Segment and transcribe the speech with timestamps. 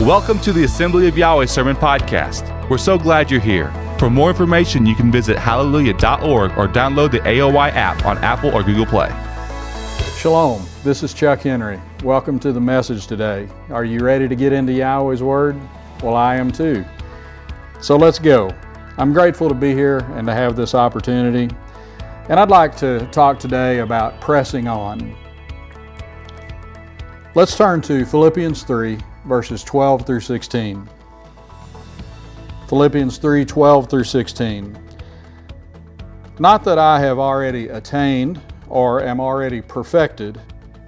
[0.00, 2.68] Welcome to the Assembly of Yahweh Sermon Podcast.
[2.68, 3.72] We're so glad you're here.
[3.98, 8.62] For more information, you can visit halleluyah.org or download the AOY app on Apple or
[8.62, 9.08] Google Play.
[10.18, 11.80] Shalom, this is Chuck Henry.
[12.04, 13.48] Welcome to the message today.
[13.70, 15.58] Are you ready to get into Yahweh's Word?
[16.02, 16.84] Well, I am too.
[17.80, 18.54] So let's go.
[18.98, 21.48] I'm grateful to be here and to have this opportunity.
[22.28, 25.16] And I'd like to talk today about pressing on.
[27.34, 30.88] Let's turn to Philippians 3, verses 12 through 16.
[32.68, 34.78] Philippians 3 12 through 16.
[36.38, 40.40] Not that I have already attained or am already perfected,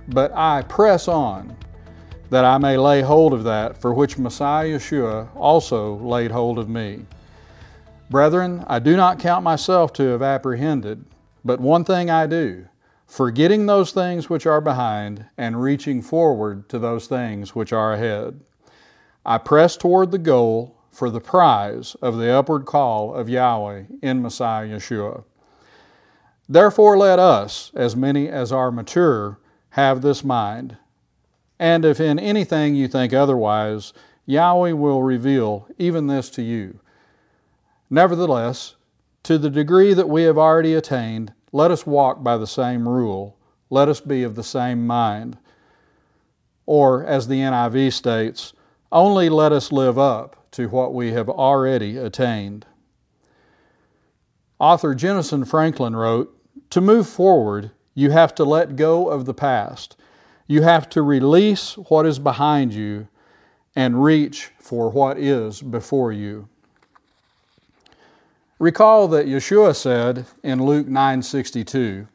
[0.09, 1.57] but I press on
[2.31, 6.69] that I may lay hold of that for which Messiah Yeshua also laid hold of
[6.69, 7.07] me.
[8.11, 11.05] Brethren, I do not count myself to have apprehended,
[11.45, 12.67] but one thing I do
[13.09, 18.39] forgetting those things which are behind and reaching forward to those things which are ahead.
[19.25, 24.23] I press toward the goal for the prize of the upward call of Yahweh in
[24.23, 25.25] Messiah Yeshua.
[26.49, 29.39] Therefore, let us, as many as are mature,
[29.71, 30.77] have this mind.
[31.59, 33.93] And if in anything you think otherwise,
[34.27, 36.81] Yahweh will reveal even this to you.
[37.91, 38.77] Nevertheless,
[39.23, 43.37] to the degree that we have already attained, let us walk by the same rule.
[43.71, 45.39] Let us be of the same mind.
[46.67, 48.53] Or, as the NIV states,
[48.93, 52.67] only let us live up to what we have already attained.
[54.59, 56.35] Author Jentezen Franklin wrote
[56.71, 59.97] To move forward, you have to let go of the past.
[60.47, 63.09] You have to release what is behind you
[63.77, 66.49] and reach for what is before you.
[68.59, 72.09] Recall that Yeshua said in Luke 9:62,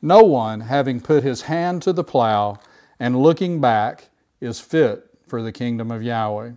[0.00, 2.58] "No one having put his hand to the plow
[3.00, 4.08] and looking back
[4.40, 6.52] is fit for the kingdom of Yahweh."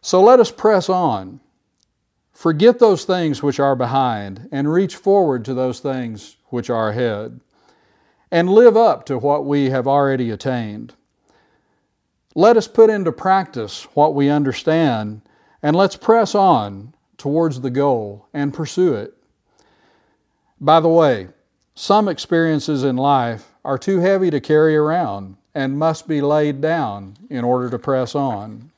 [0.00, 1.40] So let us press on.
[2.32, 7.40] Forget those things which are behind and reach forward to those things which are ahead
[8.30, 10.94] and live up to what we have already attained.
[12.36, 15.22] Let us put into practice what we understand
[15.62, 19.14] and let's press on towards the goal and pursue it.
[20.58, 21.28] By the way,
[21.74, 27.16] some experiences in life are too heavy to carry around and must be laid down
[27.28, 28.70] in order to press on.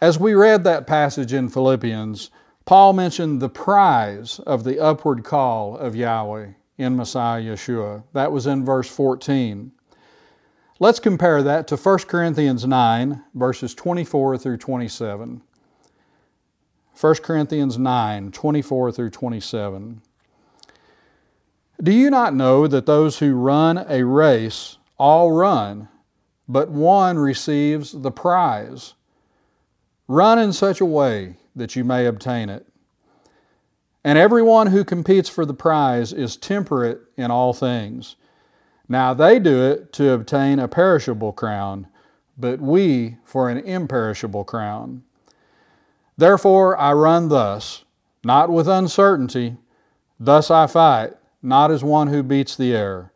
[0.00, 2.30] As we read that passage in Philippians,
[2.64, 6.48] Paul mentioned the prize of the upward call of Yahweh
[6.78, 8.02] in Messiah Yeshua.
[8.14, 9.70] That was in verse 14.
[10.82, 15.40] Let's compare that to 1 Corinthians 9, verses 24 through 27.
[17.00, 20.02] 1 Corinthians 9, 24 through 27.
[21.80, 25.86] Do you not know that those who run a race all run,
[26.48, 28.94] but one receives the prize?
[30.08, 32.66] Run in such a way that you may obtain it.
[34.02, 38.16] And everyone who competes for the prize is temperate in all things.
[38.92, 41.86] Now they do it to obtain a perishable crown,
[42.36, 45.02] but we for an imperishable crown.
[46.18, 47.86] Therefore I run thus,
[48.22, 49.56] not with uncertainty.
[50.20, 53.12] Thus I fight, not as one who beats the air.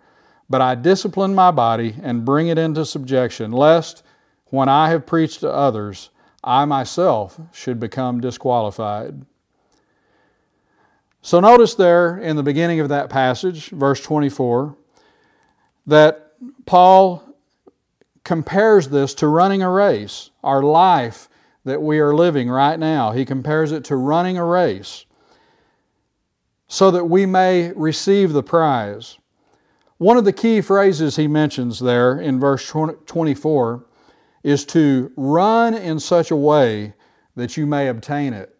[0.48, 4.02] But I discipline my body and bring it into subjection, lest,
[4.46, 6.08] when I have preached to others,
[6.42, 9.26] I myself should become disqualified.
[11.20, 14.74] So notice there in the beginning of that passage, verse 24,
[15.86, 16.32] that
[16.64, 17.22] Paul
[18.24, 21.28] compares this to running a race, our life
[21.64, 23.12] that we are living right now.
[23.12, 25.04] He compares it to running a race
[26.68, 29.18] so that we may receive the prize.
[29.98, 33.86] One of the key phrases he mentions there in verse 24
[34.42, 36.94] is to run in such a way
[37.34, 38.56] that you may obtain it.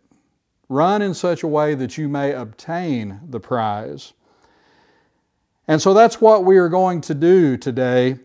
[0.69, 4.13] Run in such a way that you may obtain the prize.
[5.69, 8.19] And so that's what we are going to do today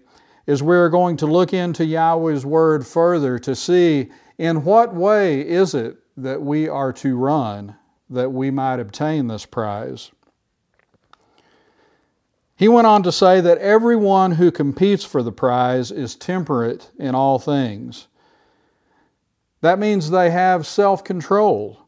[0.45, 5.73] is we're going to look into Yahweh's word further to see in what way is
[5.73, 7.75] it that we are to run
[8.09, 10.11] that we might obtain this prize.
[12.55, 17.15] He went on to say that everyone who competes for the prize is temperate in
[17.15, 18.07] all things.
[19.61, 21.79] That means they have self control.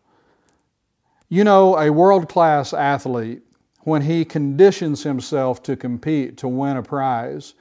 [1.30, 3.43] You know, a world class athlete
[3.84, 7.54] when he conditions himself to compete to win a prize.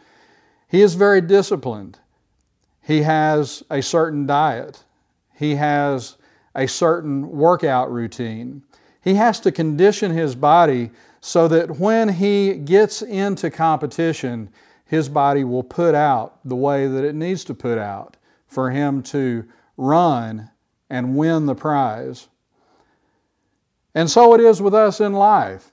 [0.69, 1.99] He is very disciplined.
[2.81, 4.85] He has a certain diet.
[5.35, 6.17] He has
[6.55, 8.63] a certain workout routine.
[9.03, 10.91] He has to condition his body
[11.21, 14.51] so that when he gets into competition,
[14.85, 18.17] his body will put out the way that it needs to put out
[18.47, 19.45] for him to
[19.77, 20.51] run
[20.91, 22.29] and win the prize.
[23.95, 25.72] And so it is with us in life.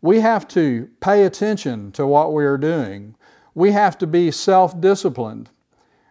[0.00, 3.16] We have to pay attention to what we are doing.
[3.54, 5.50] We have to be self disciplined.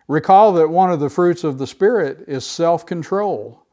[0.07, 3.65] Recall that one of the fruits of the Spirit is self control.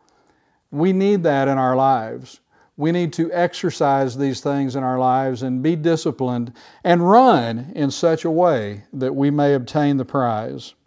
[0.71, 2.41] We need that in our lives.
[2.77, 6.53] We need to exercise these things in our lives and be disciplined
[6.83, 10.75] and run in such a way that we may obtain the prize.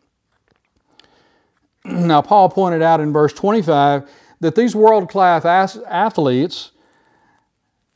[1.86, 4.10] Now, Paul pointed out in verse 25
[4.42, 6.72] that these world class athletes,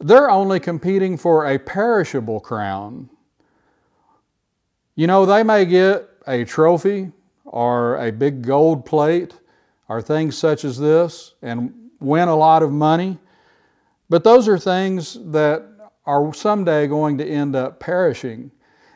[0.02, 3.10] they're only competing for a perishable crown.
[4.96, 7.12] You know, they may get a trophy
[7.46, 9.34] or a big gold plate
[9.88, 13.18] or things such as this and win a lot of money.
[14.10, 15.64] But those are things that
[16.06, 18.52] are someday going to end up perishing.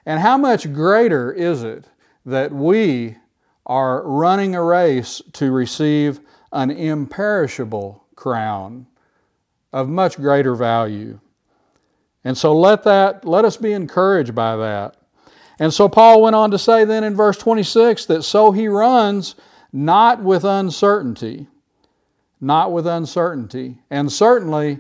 [0.05, 1.85] And how much greater is it
[2.25, 3.17] that we
[3.65, 6.19] are running a race to receive
[6.51, 8.87] an imperishable crown
[9.75, 11.19] of much greater value?
[12.23, 14.95] And so let that let us be encouraged by that.
[15.59, 19.35] And so Paul went on to say then in verse 26 that so he runs
[19.73, 21.47] not with uncertainty,
[22.39, 23.81] not with uncertainty.
[23.89, 24.79] And certainly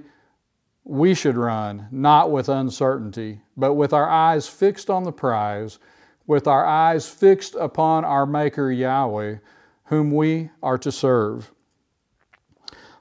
[0.85, 5.77] we should run, not with uncertainty, but with our eyes fixed on the prize,
[6.25, 9.37] with our eyes fixed upon our Maker Yahweh,
[9.85, 11.51] whom we are to serve.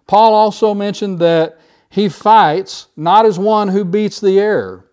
[0.07, 1.59] Paul also mentioned that
[1.95, 4.85] he fights not as one who beats the air.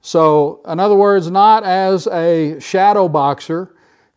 [0.00, 3.74] So, in other words, not as a shadow boxer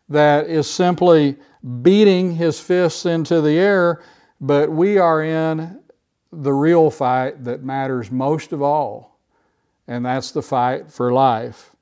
[0.08, 1.36] that is simply
[1.82, 4.04] beating his fists into the air,
[4.40, 5.80] but we are in
[6.30, 9.18] the real fight that matters most of all,
[9.88, 11.74] and that's the fight for life.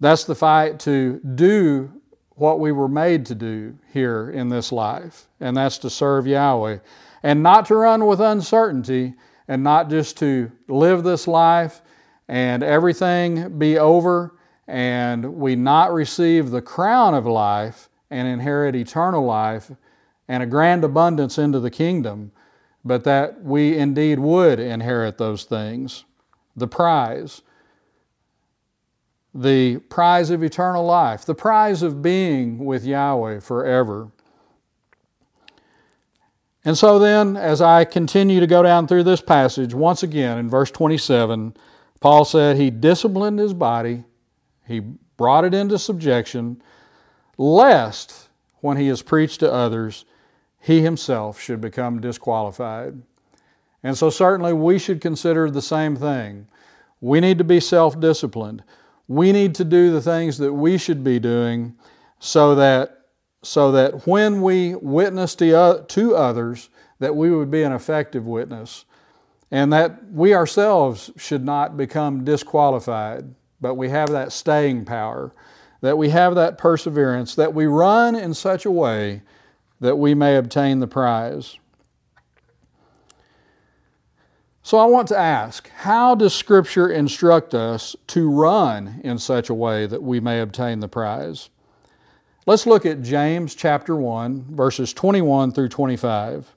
[0.00, 1.90] That's the fight to do
[2.32, 6.80] what we were made to do here in this life, and that's to serve Yahweh.
[7.22, 9.14] And not to run with uncertainty,
[9.48, 11.82] and not just to live this life
[12.28, 14.34] and everything be over
[14.66, 19.70] and we not receive the crown of life and inherit eternal life
[20.28, 22.32] and a grand abundance into the kingdom
[22.86, 26.04] but that we indeed would inherit those things.
[26.54, 27.42] The prize,
[29.34, 34.12] the prize of eternal life, the prize of being with Yahweh forever.
[36.66, 40.50] And so then, as I continue to go down through this passage, once again in
[40.50, 41.54] verse 27,
[42.00, 44.02] Paul said he disciplined his body,
[44.66, 44.80] he
[45.16, 46.60] brought it into subjection,
[47.38, 48.28] lest
[48.62, 50.06] when he has preached to others,
[50.58, 53.00] he himself should become disqualified.
[53.84, 56.48] And so, certainly, we should consider the same thing.
[57.00, 58.64] We need to be self disciplined.
[59.06, 61.76] We need to do the things that we should be doing
[62.18, 62.95] so that,
[63.46, 65.54] so that when we witness to,
[66.16, 68.84] others, that we would be an effective witness
[69.52, 75.32] and that we ourselves should not become disqualified, but we have that staying power,
[75.80, 79.22] that we have that perseverance, that we run in such a way
[79.78, 81.56] that we may obtain the prize.
[84.64, 89.54] So I want to ask how does Scripture instruct us to run in such a
[89.54, 91.48] way that we may obtain the prize?
[92.46, 96.54] Let's look at James chapter 1, verses 21 through 25.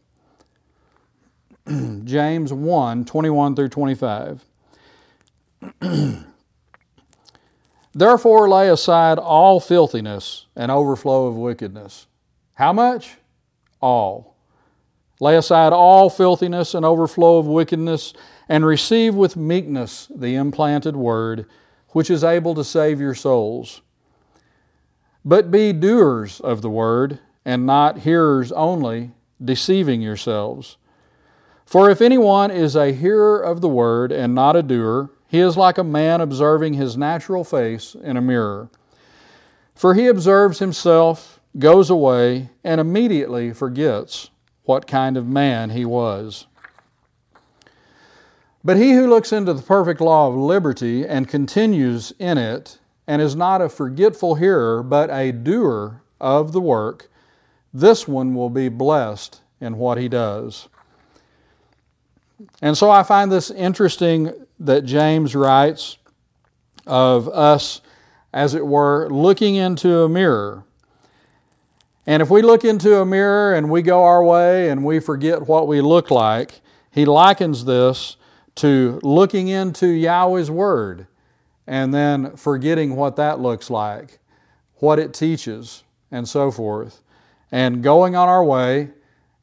[2.05, 4.46] James 1, 21 through 25.
[7.93, 12.05] Therefore, lay aside all filthiness and overflow of wickedness
[12.60, 13.15] how much?
[13.81, 14.36] All.
[15.22, 18.13] Lay aside all filthiness and overflow of wickedness,
[18.50, 21.46] and receive with meekness the implanted word,
[21.91, 23.81] which is able to save your souls.
[25.29, 30.77] But be doers of the word, and not hearers only, deceiving yourselves.
[31.67, 35.55] For if anyone is a hearer of the word and not a doer, he is
[35.55, 38.71] like a man observing his natural face in a mirror.
[39.75, 44.31] For he observes himself goes away, and immediately forgets
[44.63, 46.48] what kind of man he was.
[48.63, 52.78] But he who looks into the perfect law of liberty and continues in it,
[53.09, 57.09] and is not a forgetful hearer, but a doer of the work,
[57.73, 60.69] this one will be blessed in what he does.
[62.61, 65.97] And so I find this interesting that James writes
[66.85, 67.81] of us,
[68.31, 70.63] as it were, looking into a mirror.
[72.05, 75.47] And if we look into a mirror and we go our way and we forget
[75.47, 76.61] what we look like,
[76.91, 78.17] he likens this
[78.57, 81.07] to looking into Yahweh's Word
[81.69, 84.17] and then forgetting what that looks like,
[84.77, 87.03] what it teaches, and so forth,
[87.51, 88.89] and going on our way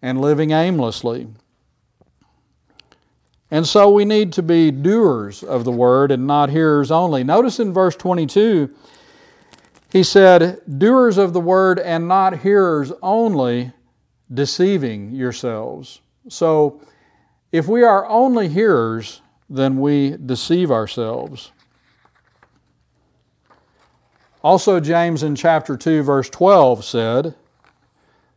[0.03, 1.29] and living aimlessly.
[3.49, 7.23] And so we need to be doers of the word and not hearers only.
[7.23, 8.75] Notice in verse 22,
[9.93, 13.73] he said, Doers of the word and not hearers only,
[14.35, 16.01] deceiving yourselves.
[16.29, 16.83] So
[17.53, 21.53] if we are only hearers, then we deceive ourselves.
[24.47, 27.35] Also, James in chapter 2, verse 12 said,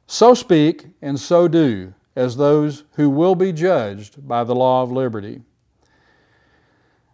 [0.07, 4.91] So speak and so do as those who will be judged by the law of
[4.91, 5.43] liberty.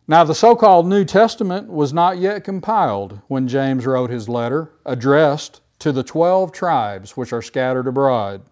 [0.08, 4.72] Now, the so called New Testament was not yet compiled when James wrote his letter
[4.86, 8.44] addressed to the 12 tribes which are scattered abroad.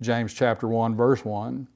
[0.00, 1.66] James chapter 1, verse 1.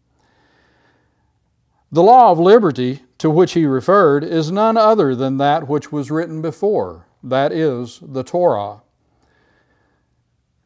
[1.90, 6.12] The law of liberty to which he referred is none other than that which was
[6.12, 8.82] written before, that is, the Torah.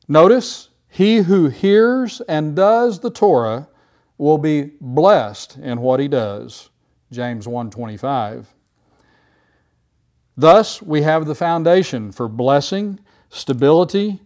[0.07, 3.69] Notice, he who hears and does the Torah
[4.17, 6.71] will be blessed in what he does.
[7.11, 8.47] James 1:25.
[10.37, 14.21] Thus, we have the foundation for blessing, stability,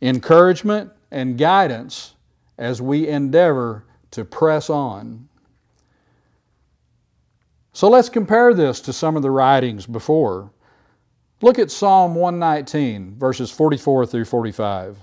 [0.00, 2.14] encouragement, and guidance
[2.58, 5.28] as we endeavor to press on.
[7.72, 10.52] So let's compare this to some of the writings before.
[11.40, 14.98] Look at Psalm 119, verses 44 through 45.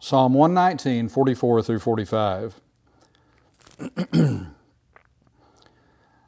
[0.00, 2.60] Psalm 119, 44 through 45.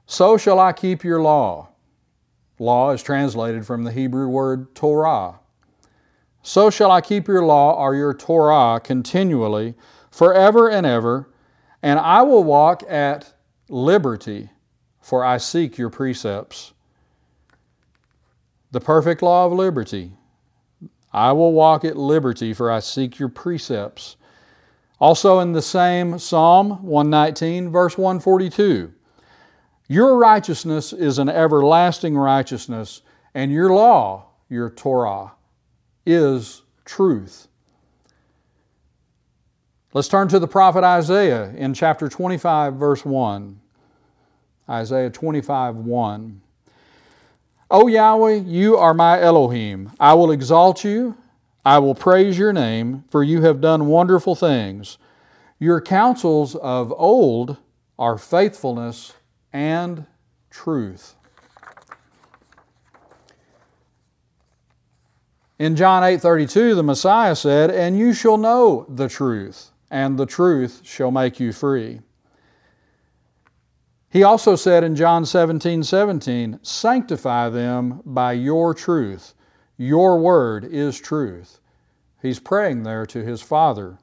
[0.06, 1.70] so shall I keep your law.
[2.58, 5.40] Law is translated from the Hebrew word Torah.
[6.42, 9.74] So shall I keep your law or your Torah continually,
[10.10, 11.30] forever and ever,
[11.82, 13.32] and I will walk at
[13.68, 14.50] liberty,
[15.00, 16.73] for I seek your precepts.
[18.74, 20.10] The perfect law of liberty,
[21.12, 24.16] I will walk at liberty, for I seek your precepts.
[24.98, 28.92] Also in the same Psalm 119, verse 142
[29.86, 33.02] Your righteousness is an everlasting righteousness,
[33.32, 35.30] and your law, your Torah,
[36.04, 37.46] is truth.
[39.92, 43.60] Let's turn to the prophet Isaiah in chapter 25, verse 1.
[44.68, 46.40] Isaiah 25, 1.
[47.74, 49.90] O Yahweh, you are my Elohim.
[49.98, 51.16] I will exalt you.
[51.64, 54.96] I will praise your name, for you have done wonderful things.
[55.58, 57.56] Your counsels of old
[57.98, 59.14] are faithfulness
[59.52, 60.06] and
[60.50, 61.16] truth.
[65.58, 70.82] In John 8:32 the Messiah said, "And you shall know the truth, and the truth
[70.84, 72.02] shall make you free."
[74.14, 79.34] He also said in John 17 17, Sanctify them by your truth.
[79.76, 81.58] Your word is truth.
[82.22, 83.98] He's praying there to his Father.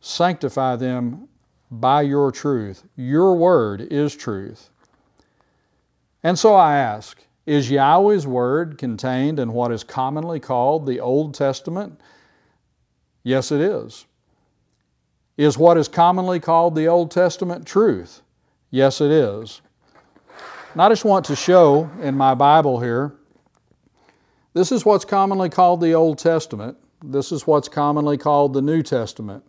[0.00, 1.28] Sanctify them
[1.68, 2.84] by your truth.
[2.94, 4.70] Your word is truth.
[6.22, 11.34] And so I ask, is Yahweh's word contained in what is commonly called the Old
[11.34, 12.00] Testament?
[13.24, 14.06] Yes, it is.
[15.36, 18.22] Is what is commonly called the Old Testament truth?
[18.70, 19.62] Yes, it is.
[20.72, 23.14] And I just want to show in my Bible here
[24.52, 26.76] this is what's commonly called the Old Testament.
[27.02, 29.44] This is what's commonly called the New Testament.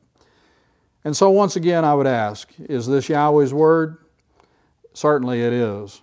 [1.03, 3.97] And so, once again, I would ask is this Yahweh's Word?
[4.93, 6.01] Certainly it is.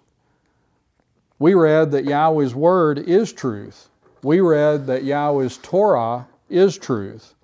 [1.38, 3.88] We read that Yahweh's Word is truth.
[4.23, 7.35] We read that Yahweh's Torah is truth.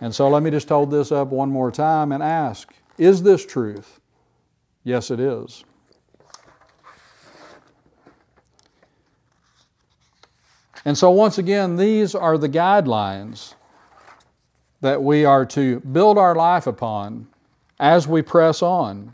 [0.00, 3.44] And so, let me just hold this up one more time and ask is this
[3.44, 4.00] truth?
[4.84, 5.64] Yes, it is.
[10.84, 13.54] And so, once again, these are the guidelines
[14.80, 17.26] that we are to build our life upon
[17.80, 19.12] as we press on.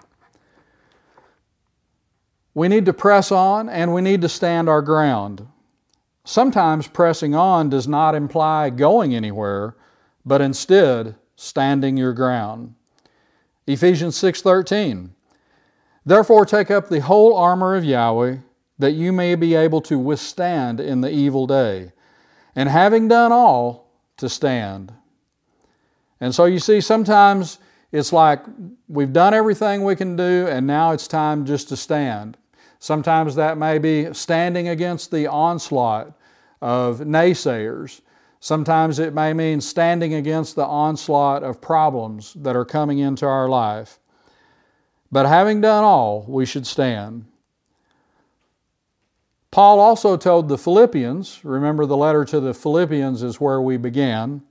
[2.54, 5.48] We need to press on and we need to stand our ground.
[6.24, 9.74] Sometimes pressing on does not imply going anywhere,
[10.26, 12.74] but instead standing your ground.
[13.66, 15.11] Ephesians 6:13.
[16.04, 18.38] Therefore take up the whole armor of Yahweh
[18.78, 21.92] that you may be able to withstand in the evil day,
[22.57, 24.92] and having done all to stand.
[26.21, 27.59] And so you see sometimes
[27.92, 28.42] it's like
[28.88, 32.37] we've done everything we can do and now it's time just to stand.
[32.78, 36.12] Sometimes that may be standing against the onslaught
[36.61, 38.00] of naysayers.
[38.42, 43.49] Sometimes it may mean standing against the onslaught of problems that are coming into our
[43.49, 44.00] life.
[45.12, 47.26] But having done all, we should stand.
[49.52, 54.42] Paul also told the Philippians, remember the letter to the Philippians is where we began.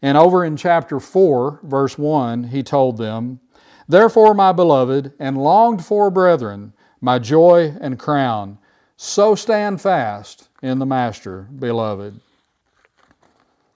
[0.00, 3.40] And over in chapter 4, verse 1, he told them,
[3.88, 8.58] Therefore, my beloved and longed for brethren, my joy and crown,
[8.96, 12.20] so stand fast in the Master, beloved.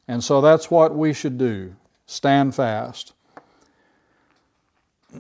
[0.09, 3.13] And so that's what we should do stand fast.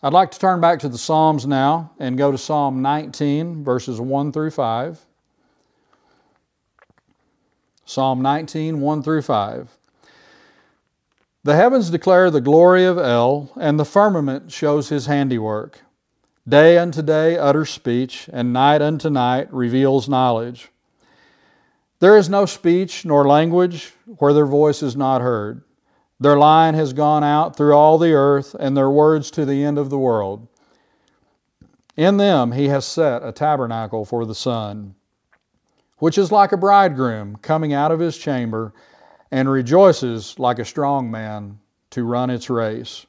[0.00, 4.00] I'd like to turn back to the Psalms now and go to Psalm 19, verses
[4.00, 5.04] 1 through 5.
[7.84, 9.78] Psalm 19, 1 through 5.
[11.42, 15.80] The heavens declare the glory of El, and the firmament shows his handiwork.
[16.46, 20.70] Day unto day utters speech, and night unto night reveals knowledge.
[22.00, 25.62] There is no speech nor language where their voice is not heard.
[26.20, 29.78] Their line has gone out through all the earth, and their words to the end
[29.78, 30.48] of the world.
[31.96, 34.94] In them he has set a tabernacle for the sun
[35.98, 38.72] which is like a bridegroom coming out of his chamber
[39.30, 41.58] and rejoices like a strong man
[41.90, 43.06] to run its race.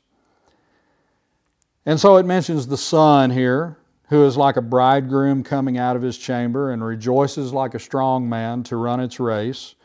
[1.85, 3.77] And so it mentions the sun here,
[4.09, 8.27] who is like a bridegroom coming out of his chamber and rejoices like a strong
[8.27, 9.75] man to run its race.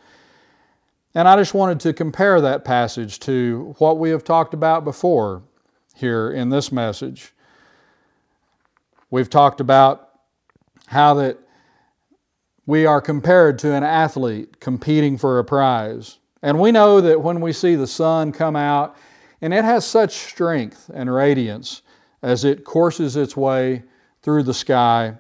[1.15, 5.43] And I just wanted to compare that passage to what we have talked about before
[5.95, 7.33] here in this message.
[9.11, 10.09] We've talked about
[10.87, 11.39] how that
[12.67, 16.19] we are compared to an athlete competing for a prize.
[16.43, 18.97] And we know that when we see the sun come out,
[19.43, 21.83] and it has such strength and radiance
[22.23, 23.83] as it courses its way
[24.25, 25.19] through the sky.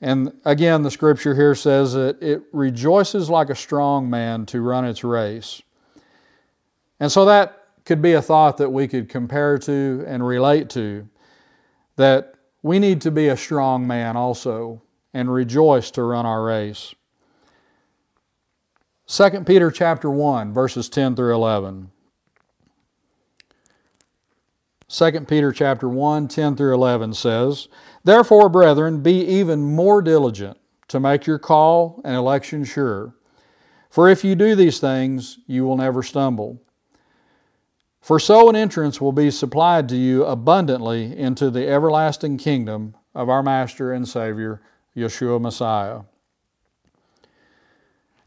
[0.00, 4.86] And again, the scripture here says that it rejoices like a strong man to run
[4.86, 5.60] its race.
[6.98, 11.08] And so that could be a thought that we could compare to and relate to
[11.96, 16.94] that we need to be a strong man also and rejoice to run our race.
[19.06, 21.90] 2 Peter chapter 1 verses 10 through 11.
[24.88, 27.68] 2 Peter chapter 1 10 through 11 says,
[28.04, 33.14] "Therefore, brethren, be even more diligent to make your call and election sure.
[33.90, 36.60] For if you do these things, you will never stumble.
[38.00, 43.28] For so an entrance will be supplied to you abundantly into the everlasting kingdom of
[43.28, 44.60] our Master and Savior
[44.96, 46.00] Yeshua Messiah.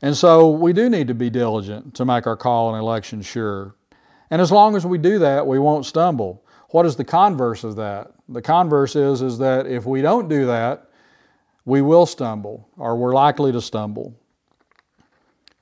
[0.02, 3.76] And so we do need to be diligent to make our call and election sure.
[4.30, 6.44] And as long as we do that, we won't stumble.
[6.72, 8.12] What is the converse of that?
[8.30, 10.90] The converse is, is that if we don't do that,
[11.66, 14.16] we will stumble or we're likely to stumble.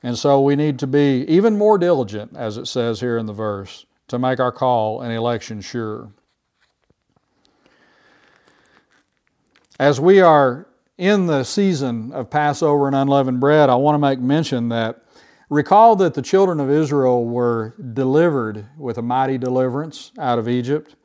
[0.01, 3.33] And so we need to be even more diligent, as it says here in the
[3.33, 6.11] verse, to make our call and election sure.
[9.79, 10.67] As we are
[10.97, 15.03] in the season of Passover and unleavened bread, I want to make mention that
[15.49, 20.95] recall that the children of Israel were delivered with a mighty deliverance out of Egypt.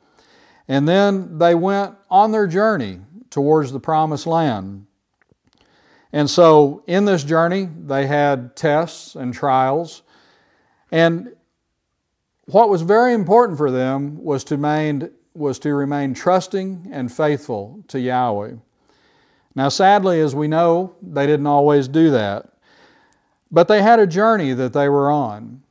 [0.67, 4.87] And then they went on their journey towards the promised land.
[6.11, 10.01] And so in this journey, they had tests and trials.
[10.91, 11.35] And
[12.45, 17.83] what was very important for them was to remain, was to remain trusting and faithful
[17.89, 18.53] to Yahweh.
[19.55, 22.49] Now, sadly, as we know, they didn't always do that.
[23.51, 25.63] But they had a journey that they were on.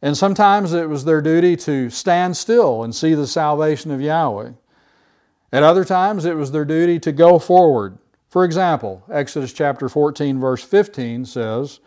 [0.00, 4.52] And sometimes it was their duty to stand still and see the salvation of Yahweh.
[5.52, 7.98] At other times, it was their duty to go forward.
[8.28, 11.80] For example, Exodus chapter 14, verse 15 says,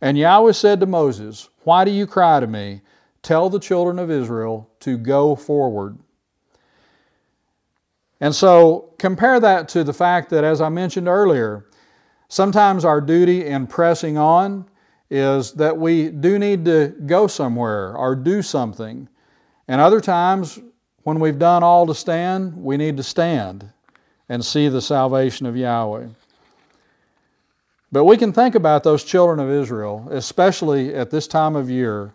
[0.00, 2.82] And Yahweh said to Moses, Why do you cry to me?
[3.22, 5.98] Tell the children of Israel to go forward.
[8.20, 11.66] And so compare that to the fact that, as I mentioned earlier,
[12.28, 14.66] sometimes our duty in pressing on
[15.10, 19.08] is that we do need to go somewhere or do something.
[19.68, 20.58] And other times,
[21.02, 23.70] when we've done all to stand, we need to stand
[24.28, 26.08] and see the salvation of Yahweh.
[27.92, 32.12] But we can think about those children of Israel, especially at this time of year,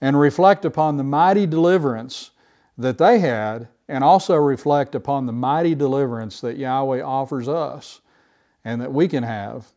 [0.00, 2.32] and reflect upon the mighty deliverance
[2.76, 8.00] that they had and also reflect upon the mighty deliverance that Yahweh offers us
[8.64, 9.72] and that we can have.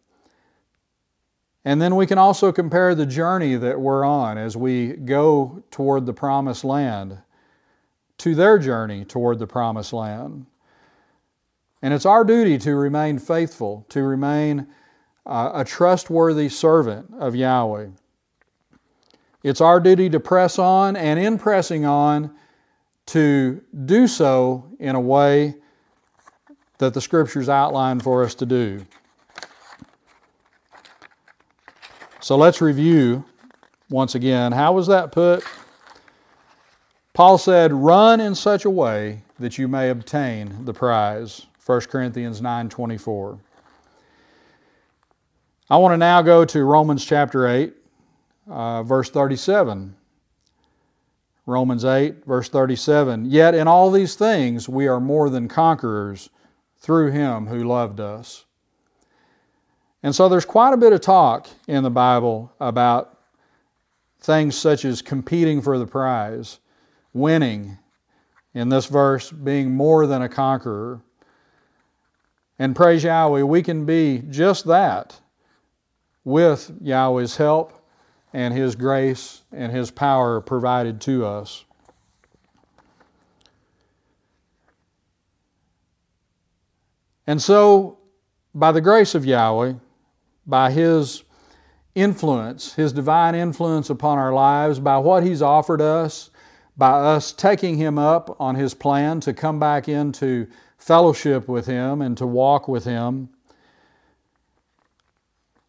[1.66, 6.06] And then we can also compare the journey that we're on as we go toward
[6.06, 7.18] the promised land
[8.20, 10.46] to their journey toward the promised land.
[11.82, 14.68] And it's our duty to remain faithful, to remain
[15.26, 17.88] uh, a trustworthy servant of Yahweh.
[19.44, 22.32] It's our duty to press on, and in pressing on,
[23.08, 25.56] to do so in a way
[26.78, 28.86] that the scriptures outline for us to do.
[32.26, 33.24] So let's review
[33.88, 34.52] once again.
[34.52, 35.44] How was that put?
[37.14, 42.42] Paul said, "Run in such a way that you may obtain the prize." 1 Corinthians
[42.42, 43.38] 9:24.
[45.70, 47.76] I want to now go to Romans chapter 8,
[48.50, 49.96] uh, verse 37.
[51.46, 53.26] Romans 8, verse 37.
[53.26, 56.32] Yet in all these things we are more than conquerors
[56.80, 58.46] through him who loved us.
[60.06, 63.18] And so there's quite a bit of talk in the Bible about
[64.20, 66.60] things such as competing for the prize,
[67.14, 67.80] winning,
[68.54, 71.02] in this verse, being more than a conqueror.
[72.60, 75.20] And praise Yahweh, we can be just that
[76.24, 77.74] with Yahweh's help
[78.32, 81.66] and His grace and His power provided to us.
[87.26, 87.98] And so,
[88.54, 89.74] by the grace of Yahweh,
[90.46, 91.24] by His
[91.94, 96.30] influence, His divine influence upon our lives, by what He's offered us,
[96.78, 102.02] by us taking Him up on His plan to come back into fellowship with Him
[102.02, 103.30] and to walk with Him,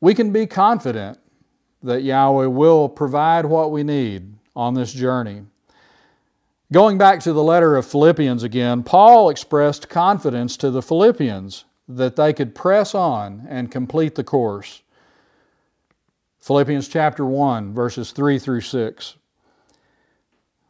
[0.01, 1.19] we can be confident
[1.83, 5.43] that Yahweh will provide what we need on this journey.
[6.73, 12.17] Going back to the letter of Philippians again, Paul expressed confidence to the Philippians that
[12.17, 14.83] they could press on and complete the course.
[16.41, 19.17] Philippians chapter 1, verses 3 through 6.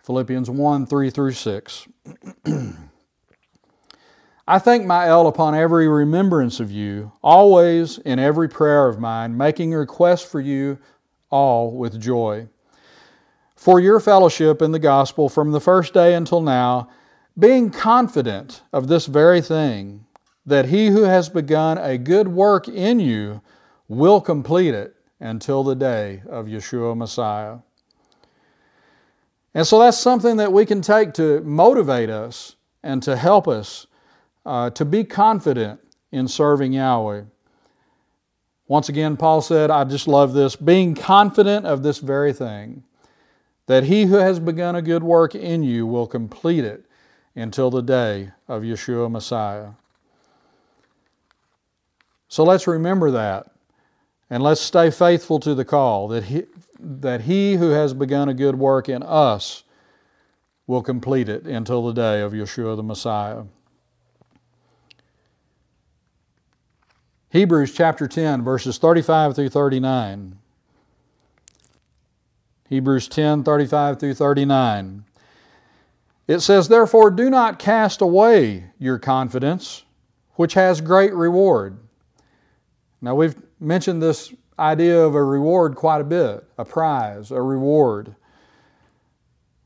[0.03, 1.89] Philippians 1, 3 through 6.
[4.49, 9.37] I thank my El upon every remembrance of you, always in every prayer of mine,
[9.37, 10.79] making request for you
[11.31, 12.49] all with joy.
[13.57, 16.89] For your fellowship in the gospel from the first day until now,
[17.39, 20.06] being confident of this very thing,
[20.47, 23.43] that he who has begun a good work in you
[23.89, 27.59] will complete it until the day of Yeshua Messiah.
[29.55, 33.87] And so that's something that we can take to motivate us and to help us
[34.45, 35.81] uh, to be confident
[36.13, 37.23] in serving Yahweh.
[38.69, 42.83] Once again, Paul said, I just love this, being confident of this very thing,
[43.67, 46.85] that he who has begun a good work in you will complete it
[47.35, 49.71] until the day of Yeshua Messiah.
[52.37, 53.47] So let's remember that.
[54.29, 56.43] And let's stay faithful to the call that he,
[56.79, 59.65] that he who has begun a good work in us
[60.67, 63.45] will complete it until the day of Yeshua the Messiah.
[67.31, 70.37] Hebrews chapter 10, verses 35 through 39.
[72.69, 75.05] Hebrews 10, 35 through 39.
[76.29, 79.85] It says, Therefore, do not cast away your confidence,
[80.35, 81.79] which has great reward.
[83.01, 88.15] Now, we've mentioned this idea of a reward quite a bit a prize, a reward.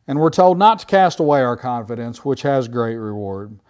[0.09, 3.61] And we're told not to cast away our confidence, which has great reward.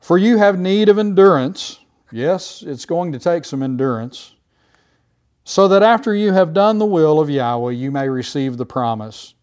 [0.00, 1.80] For you have need of endurance
[2.12, 4.34] Yes, it's going to take some endurance.
[5.44, 9.34] So that after you have done the will of Yahweh, you may receive the promise.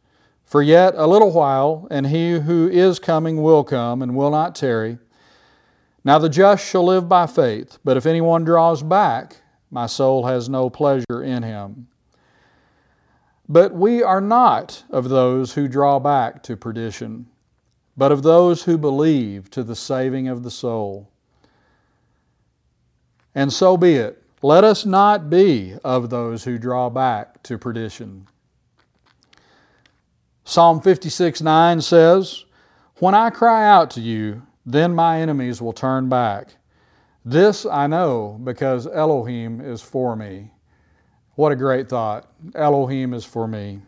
[0.44, 4.56] For yet a little while, and he who is coming will come and will not
[4.56, 4.98] tarry.
[6.04, 9.38] Now the just shall live by faith, but if anyone draws back,
[9.72, 11.88] my soul has no pleasure in him.
[13.48, 17.28] But we are not of those who draw back to perdition,
[17.96, 21.10] but of those who believe to the saving of the soul.
[23.36, 24.22] And so be it.
[24.42, 28.28] Let us not be of those who draw back to perdition.
[30.44, 32.44] Psalm 56 9 says,
[32.98, 36.56] When I cry out to you, then my enemies will turn back.
[37.26, 40.52] This I know because Elohim is for me.
[41.36, 42.30] What a great thought.
[42.54, 43.82] Elohim is for me.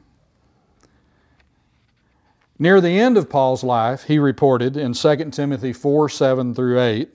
[2.57, 7.09] Near the end of Paul's life, he reported in 2 Timothy 4 7 through 8.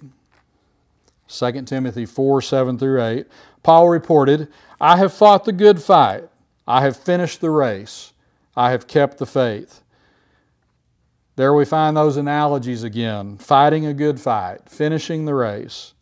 [1.31, 3.27] 2 Timothy 4 7 through 8,
[3.63, 4.49] Paul reported,
[4.81, 6.25] I have fought the good fight.
[6.67, 8.13] I have finished the race.
[8.57, 9.83] I have kept the faith.
[11.41, 15.95] There we find those analogies again fighting a good fight, finishing the race.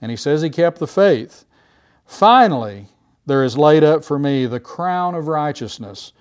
[0.00, 1.44] And he says he kept the faith.
[2.04, 2.88] Finally,
[3.24, 6.12] there is laid up for me the crown of righteousness.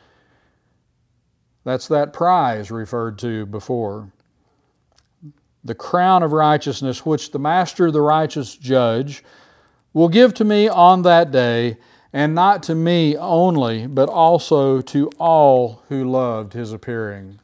[1.64, 4.12] That's that prize referred to before
[5.64, 9.24] the crown of righteousness, which the Master, the righteous judge,
[9.92, 11.78] will give to me on that day,
[12.14, 17.40] and not to me only, but also to all who loved his appearing.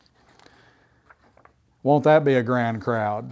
[1.88, 3.32] Won't that be a grand crowd?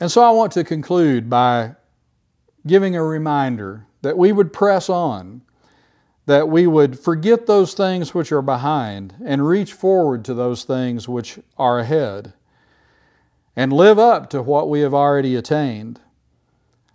[0.00, 1.74] And so I want to conclude by
[2.66, 5.42] giving a reminder that we would press on,
[6.24, 11.06] that we would forget those things which are behind and reach forward to those things
[11.06, 12.32] which are ahead,
[13.54, 16.00] and live up to what we have already attained.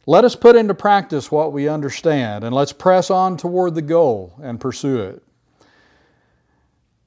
[0.08, 4.34] Let us put into practice what we understand, and let's press on toward the goal
[4.42, 5.24] and pursue it.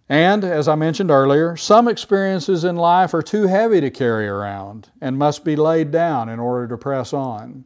[0.08, 4.90] And, as I mentioned earlier, some experiences in life are too heavy to carry around
[5.00, 7.64] and must be laid down in order to press on.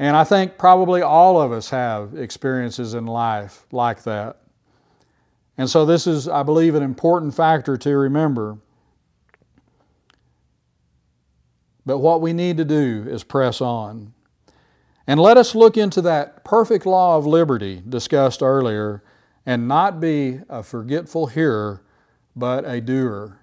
[0.00, 4.38] And I think probably all of us have experiences in life like that.
[5.56, 8.58] And so, this is, I believe, an important factor to remember.
[11.86, 14.12] But what we need to do is press on.
[15.06, 19.02] And let us look into that perfect law of liberty discussed earlier
[19.46, 21.82] and not be a forgetful hearer,
[22.36, 23.38] but a doer.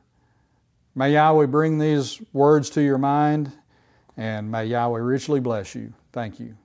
[0.95, 3.51] May Yahweh bring these words to your mind,
[4.15, 5.93] and may Yahweh richly bless you.
[6.11, 6.55] Thank you.